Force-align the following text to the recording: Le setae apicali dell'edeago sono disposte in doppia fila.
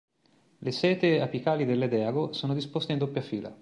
Le 0.61 0.71
setae 0.71 1.21
apicali 1.21 1.63
dell'edeago 1.63 2.33
sono 2.33 2.55
disposte 2.55 2.91
in 2.91 2.97
doppia 2.97 3.21
fila. 3.21 3.55